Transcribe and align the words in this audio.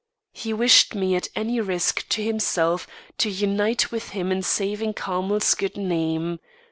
He 0.33 0.51
wished 0.51 0.95
me 0.95 1.15
at 1.15 1.27
any 1.35 1.59
risk 1.61 2.09
to 2.09 2.23
himself, 2.23 2.87
to 3.19 3.29
unite 3.29 3.91
with 3.91 4.09
him 4.17 4.31
in 4.31 4.41
saving 4.41 4.95
Carmel's 4.95 5.53
good 5.53 5.77
name. 5.77 6.39